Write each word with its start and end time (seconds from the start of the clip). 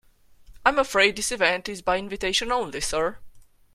I'm 0.65 0.79
afraid 0.79 1.15
this 1.15 1.31
event 1.31 1.69
is 1.69 1.83
by 1.83 1.99
invitation 1.99 2.51
only, 2.51 2.81
sir. 2.81 3.19